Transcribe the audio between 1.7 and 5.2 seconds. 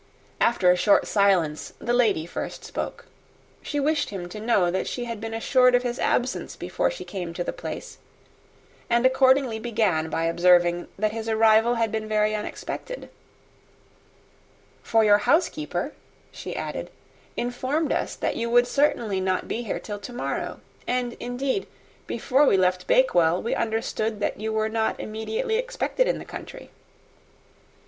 the lady first spoke. She wished him to know that she